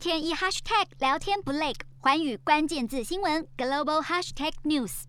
[0.00, 5.02] 天一 hashtag 聊天不累，环宇关键字新闻 global hashtag news。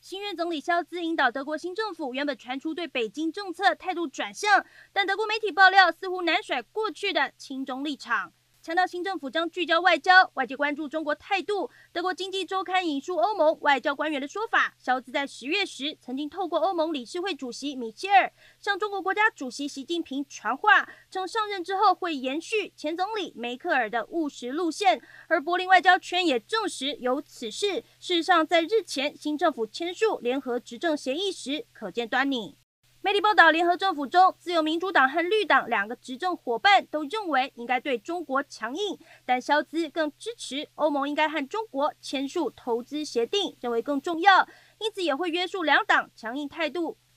[0.00, 8.32] 新任总理肖兹引导德国新政府，原本传出对北京政策态度转向，但德国媒体爆料，似乎难甩过去的亲中立场。
[8.68, 11.70] 强调新政府将聚焦外交，外界关注中国态度。
[11.90, 25.00] 德国经济周刊引述欧盟外交官员的说法，萧兹在十月时曾经透过欧盟理事会主席米歇尔向中国国家主席习近平传话，称上任之后会延续前总理梅克尔的务实路线。
[25.28, 27.82] 而柏林外交圈也证实有此事。
[27.98, 32.58] 事实上，在日前新政府签署联合执政协议时，可见端倪。
[33.00, 44.46] 媒体报道，联合政府中，自由民主党和绿党两个执政伙伴都认为应该对中国强硬，但肖兹更支持欧盟应该和中国签署投资协定，认为更重要，
[44.80, 46.98] 因此也会约束两党强硬态度。